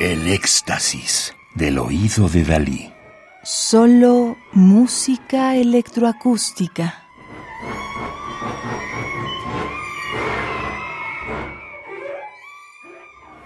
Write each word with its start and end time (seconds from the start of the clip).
El 0.00 0.28
éxtasis 0.28 1.36
del 1.54 1.78
oído 1.78 2.26
de 2.30 2.42
Dalí. 2.42 2.90
Solo 3.42 4.38
música 4.54 5.56
electroacústica. 5.56 7.02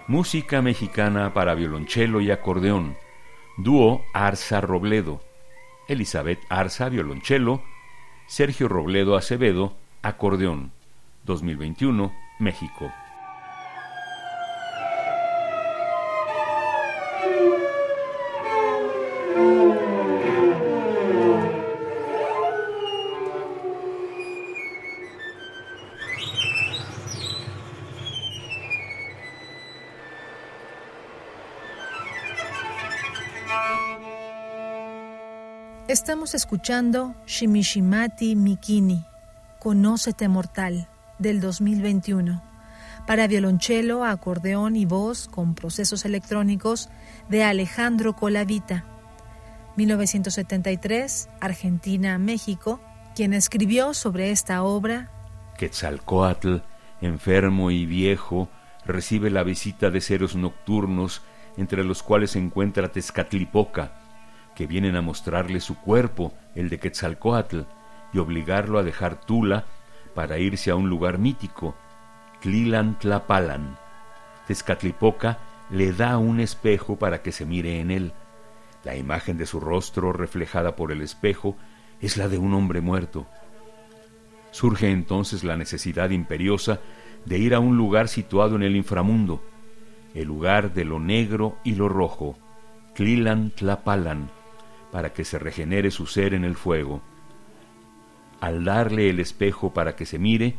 Música 0.07 0.63
mexicana 0.63 1.35
para 1.35 1.57
violonchelo 1.57 2.21
y 2.21 2.31
acordeón. 2.31 2.97
Dúo 3.57 4.05
Arza 4.15 4.61
Robledo. 4.61 5.21
Elizabeth 5.89 6.39
Arza, 6.49 6.89
violonchelo. 6.89 7.65
Sergio 8.29 8.69
Robledo 8.69 9.17
Acevedo, 9.17 9.75
acordeón. 10.03 10.71
2021, 11.25 12.13
México. 12.39 12.93
Estamos 35.87 36.35
escuchando 36.35 37.15
Shimishimati 37.27 38.37
Mikini, 38.37 39.05
Conócete 39.59 40.29
Mortal, 40.29 40.89
del 41.19 41.43
2021, 41.43 42.43
para 43.07 43.27
violonchelo, 43.27 44.03
acordeón 44.03 44.77
y 44.77 44.87
voz 44.87 45.29
con 45.29 45.55
procesos 45.55 46.07
electrónicos 46.07 46.89
de 47.29 47.45
Alejandro 47.45 48.17
Colavita. 48.17 48.87
1973, 49.77 51.29
Argentina, 51.41 52.17
México, 52.17 52.81
quien 53.15 53.35
escribió 53.35 53.93
sobre 53.93 54.31
esta 54.31 54.63
obra. 54.63 55.11
Quetzalcoatl, 55.59 56.57
enfermo 57.03 57.71
y 57.71 57.85
viejo, 57.85 58.49
recibe 58.87 59.29
la 59.29 59.43
visita 59.43 59.91
de 59.91 60.01
seres 60.01 60.35
nocturnos, 60.35 61.21
entre 61.59 61.85
los 61.85 62.03
cuales 62.03 62.31
se 62.31 62.39
encuentra 62.39 62.91
Tezcatlipoca, 62.91 64.04
que 64.55 64.67
vienen 64.67 64.97
a 64.97 65.03
mostrarle 65.03 65.61
su 65.61 65.77
cuerpo, 65.77 66.33
el 66.55 66.69
de 66.69 66.79
Quetzalcoatl, 66.79 67.61
y 68.13 68.19
obligarlo 68.19 68.79
a 68.79 68.83
dejar 68.83 69.21
Tula 69.21 69.65
para 70.15 70.39
irse 70.39 70.71
a 70.71 70.77
un 70.77 70.89
lugar 70.89 71.19
mítico, 71.19 71.75
Tlilan 72.41 72.99
Tlapalan. 72.99 73.77
Tezcatlipoca 74.47 75.39
le 75.71 75.93
da 75.93 76.19
un 76.19 76.41
espejo 76.41 76.97
para 76.97 77.23
que 77.23 77.33
se 77.33 77.45
mire 77.45 77.81
en 77.81 77.91
él. 77.91 78.13
La 78.85 78.97
imagen 78.97 79.39
de 79.39 79.47
su 79.47 79.61
rostro 79.61 80.13
reflejada 80.13 80.77
por 80.77 80.93
el 80.93 81.01
espejo 81.01 81.57
es 82.01 82.17
la 82.17 82.29
de 82.29 82.39
un 82.39 82.55
hombre 82.55 82.81
muerto. 82.81 83.27
Surge 84.51 84.91
entonces 84.91 85.43
la 85.43 85.57
necesidad 85.57 86.11
imperiosa 86.11 86.81
de 87.25 87.39
ir 87.39 87.55
a 87.55 87.61
un 87.61 87.77
lugar 87.77 88.09
situado 88.09 88.57
en 88.57 88.63
el 88.63 88.77
inframundo, 88.77 89.43
el 90.15 90.29
lugar 90.29 90.75
de 90.75 90.85
lo 90.85 91.01
negro 91.01 91.57
y 91.65 91.75
lo 91.75 91.89
rojo, 91.89 92.39
Tlilan 92.95 93.51
Tlapalan, 93.51 94.31
para 94.95 95.13
que 95.13 95.25
se 95.25 95.41
regenere 95.41 95.91
su 95.91 96.07
ser 96.07 96.35
en 96.35 96.45
el 96.45 96.55
fuego. 96.55 97.03
Al 98.41 98.65
darle 98.65 99.11
el 99.11 99.19
espejo 99.19 99.75
para 99.75 99.97
que 99.97 100.07
se 100.07 100.21
mire, 100.21 100.55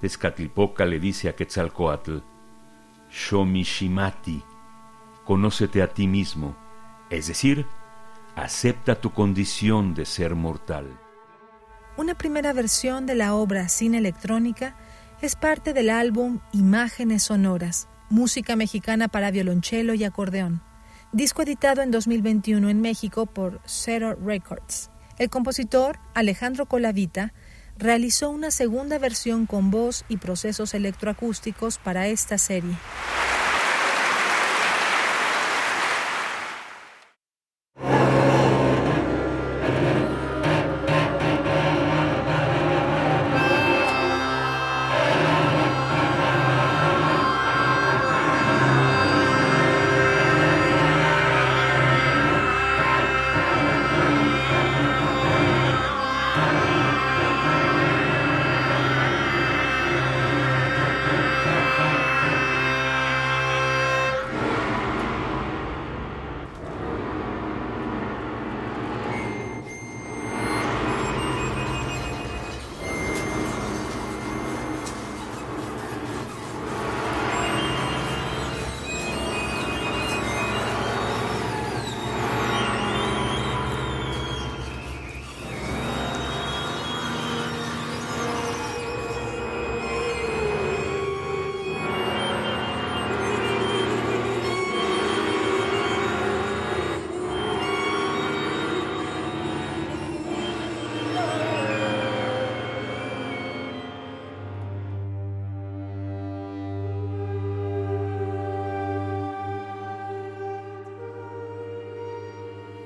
Tezcatlipoca 0.00 0.86
le 0.86 0.98
dice 0.98 1.28
a 1.28 1.36
Quetzalcoatl, 1.36 2.20
Shomishimati, 3.10 4.42
conócete 5.26 5.82
a 5.82 5.88
ti 5.88 6.06
mismo, 6.06 6.56
es 7.10 7.26
decir, 7.26 7.66
acepta 8.36 8.94
tu 8.94 9.12
condición 9.12 9.92
de 9.92 10.06
ser 10.06 10.34
mortal. 10.34 10.86
Una 11.98 12.14
primera 12.14 12.54
versión 12.54 13.04
de 13.04 13.16
la 13.16 13.34
obra 13.34 13.68
sin 13.68 13.94
electrónica 13.94 14.76
es 15.20 15.36
parte 15.36 15.74
del 15.74 15.90
álbum 15.90 16.38
Imágenes 16.52 17.24
Sonoras, 17.24 17.88
música 18.08 18.56
mexicana 18.56 19.08
para 19.08 19.30
violonchelo 19.30 19.92
y 19.92 20.04
acordeón 20.04 20.62
disco 21.14 21.42
editado 21.42 21.80
en 21.80 21.92
2021 21.92 22.68
en 22.68 22.80
México 22.80 23.26
por 23.26 23.60
Zero 23.66 24.16
Records. 24.16 24.90
El 25.16 25.30
compositor 25.30 26.00
Alejandro 26.12 26.66
Colavita 26.66 27.32
realizó 27.78 28.30
una 28.30 28.50
segunda 28.50 28.98
versión 28.98 29.46
con 29.46 29.70
voz 29.70 30.04
y 30.08 30.16
procesos 30.16 30.74
electroacústicos 30.74 31.78
para 31.78 32.08
esta 32.08 32.36
serie. 32.36 32.76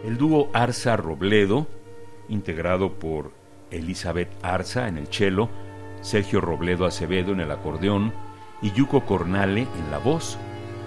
El 0.08 0.16
dúo 0.16 0.48
Arza 0.54 0.96
Robledo, 0.96 1.66
integrado 2.30 2.94
por 2.94 3.30
Elizabeth 3.70 4.30
Arza 4.42 4.88
en 4.88 4.96
el 4.96 5.08
cello, 5.08 5.50
Sergio 6.00 6.40
Robledo 6.40 6.86
Acevedo 6.86 7.32
en 7.32 7.40
el 7.40 7.50
acordeón 7.50 8.14
y 8.62 8.72
Yuko 8.72 9.04
Cornale 9.04 9.60
en 9.60 9.90
la 9.90 9.98
voz, 9.98 10.38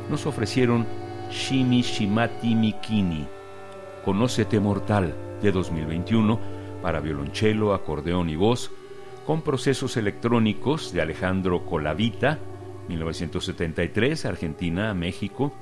nos 0.10 0.26
ofrecieron 0.26 0.88
Shimi 1.30 1.84
Shimati 1.84 2.56
Mikini, 2.56 3.28
Conócete 4.04 4.60
Mortal 4.60 5.14
de 5.40 5.52
2021 5.52 6.40
para 6.82 7.00
violonchelo, 7.00 7.76
acordeón 7.76 8.28
y 8.28 8.36
voz, 8.36 8.72
con 9.28 9.44
procesos 9.44 9.98
electrónicos 9.98 10.94
de 10.94 11.02
Alejandro 11.04 11.64
Colavita, 11.64 12.40
1973, 12.88 14.26
Argentina, 14.26 14.96
México, 14.96 15.54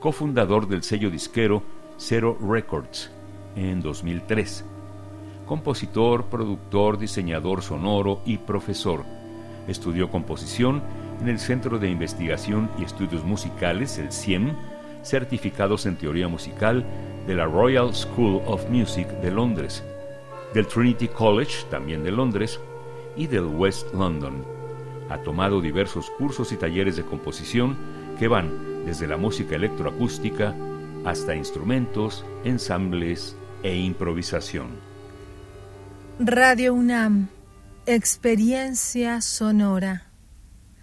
cofundador 0.00 0.68
del 0.68 0.82
sello 0.82 1.10
disquero 1.10 1.83
Zero 1.98 2.36
Records 2.40 3.10
en 3.56 3.80
2003. 3.80 4.64
Compositor, 5.46 6.24
productor, 6.26 6.98
diseñador 6.98 7.62
sonoro 7.62 8.20
y 8.24 8.38
profesor. 8.38 9.04
Estudió 9.68 10.10
composición 10.10 10.82
en 11.20 11.28
el 11.28 11.38
Centro 11.38 11.78
de 11.78 11.90
Investigación 11.90 12.70
y 12.78 12.84
Estudios 12.84 13.24
Musicales, 13.24 13.98
el 13.98 14.12
CIEM, 14.12 14.54
certificados 15.02 15.86
en 15.86 15.96
teoría 15.96 16.28
musical 16.28 16.84
de 17.26 17.34
la 17.34 17.44
Royal 17.44 17.94
School 17.94 18.42
of 18.46 18.68
Music 18.68 19.06
de 19.20 19.30
Londres, 19.30 19.84
del 20.52 20.66
Trinity 20.66 21.08
College, 21.08 21.64
también 21.70 22.02
de 22.02 22.10
Londres, 22.10 22.60
y 23.16 23.26
del 23.26 23.44
West 23.44 23.92
London. 23.94 24.44
Ha 25.10 25.18
tomado 25.18 25.60
diversos 25.60 26.10
cursos 26.18 26.50
y 26.52 26.56
talleres 26.56 26.96
de 26.96 27.04
composición 27.04 27.76
que 28.18 28.28
van 28.28 28.84
desde 28.84 29.06
la 29.06 29.16
música 29.16 29.56
electroacústica, 29.56 30.54
hasta 31.04 31.34
instrumentos, 31.34 32.24
ensambles 32.44 33.36
e 33.62 33.76
improvisación. 33.76 34.68
Radio 36.18 36.74
UNAM, 36.74 37.28
experiencia 37.86 39.20
sonora. 39.20 40.13